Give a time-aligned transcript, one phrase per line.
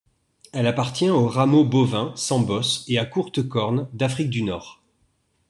[0.51, 4.81] Elle appartient au rameau bovin sans bosse et à courtes cornes d'Afrique du nord.